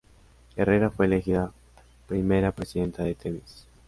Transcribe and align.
Herrera 0.55 0.89
fue 0.89 1.05
elegida 1.05 1.51
primera 2.07 2.51
presidenta 2.51 3.03
de 3.03 3.13
Themis. 3.13 3.67